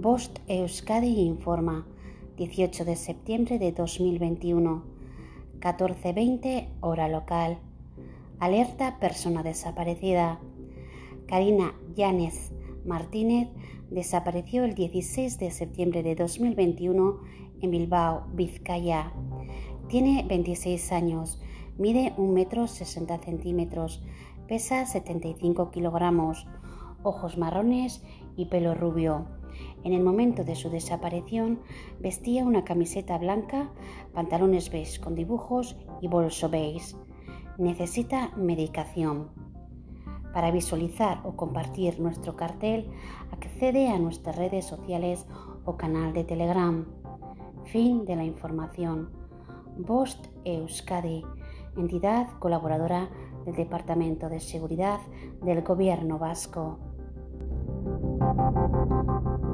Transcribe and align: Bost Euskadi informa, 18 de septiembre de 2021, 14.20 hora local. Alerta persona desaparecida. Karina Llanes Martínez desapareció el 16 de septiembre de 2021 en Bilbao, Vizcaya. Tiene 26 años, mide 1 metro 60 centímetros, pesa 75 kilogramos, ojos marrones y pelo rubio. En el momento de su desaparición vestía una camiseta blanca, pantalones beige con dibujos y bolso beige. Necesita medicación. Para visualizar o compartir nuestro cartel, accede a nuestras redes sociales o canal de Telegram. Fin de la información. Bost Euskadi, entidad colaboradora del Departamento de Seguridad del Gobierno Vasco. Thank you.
Bost 0.00 0.38
Euskadi 0.48 1.20
informa, 1.20 1.86
18 2.38 2.86
de 2.86 2.96
septiembre 2.96 3.58
de 3.58 3.70
2021, 3.70 4.82
14.20 5.60 6.68
hora 6.80 7.06
local. 7.06 7.58
Alerta 8.38 8.98
persona 8.98 9.42
desaparecida. 9.42 10.40
Karina 11.26 11.74
Llanes 11.94 12.50
Martínez 12.86 13.50
desapareció 13.90 14.64
el 14.64 14.74
16 14.74 15.38
de 15.38 15.50
septiembre 15.50 16.02
de 16.02 16.14
2021 16.14 17.20
en 17.60 17.70
Bilbao, 17.70 18.26
Vizcaya. 18.32 19.12
Tiene 19.88 20.24
26 20.26 20.92
años, 20.92 21.42
mide 21.76 22.14
1 22.16 22.32
metro 22.32 22.68
60 22.68 23.18
centímetros, 23.18 24.02
pesa 24.48 24.86
75 24.86 25.70
kilogramos, 25.70 26.46
ojos 27.02 27.36
marrones 27.36 28.02
y 28.34 28.46
pelo 28.46 28.74
rubio. 28.74 29.39
En 29.84 29.92
el 29.92 30.02
momento 30.02 30.44
de 30.44 30.54
su 30.54 30.70
desaparición 30.70 31.60
vestía 32.00 32.44
una 32.44 32.64
camiseta 32.64 33.18
blanca, 33.18 33.70
pantalones 34.12 34.70
beige 34.70 35.00
con 35.00 35.14
dibujos 35.14 35.76
y 36.00 36.08
bolso 36.08 36.48
beige. 36.48 36.96
Necesita 37.58 38.32
medicación. 38.36 39.28
Para 40.32 40.50
visualizar 40.50 41.20
o 41.24 41.36
compartir 41.36 41.98
nuestro 41.98 42.36
cartel, 42.36 42.90
accede 43.32 43.88
a 43.88 43.98
nuestras 43.98 44.36
redes 44.36 44.64
sociales 44.64 45.26
o 45.64 45.76
canal 45.76 46.12
de 46.12 46.24
Telegram. 46.24 46.86
Fin 47.64 48.04
de 48.04 48.16
la 48.16 48.24
información. 48.24 49.10
Bost 49.76 50.26
Euskadi, 50.44 51.24
entidad 51.76 52.28
colaboradora 52.38 53.08
del 53.44 53.54
Departamento 53.56 54.28
de 54.28 54.40
Seguridad 54.40 55.00
del 55.42 55.62
Gobierno 55.62 56.18
Vasco. 56.18 56.78
Thank 58.36 59.40
you. 59.44 59.49